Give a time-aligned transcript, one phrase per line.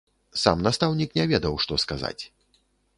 [0.43, 2.19] Сам настаўнік не ведаў, што сказаць.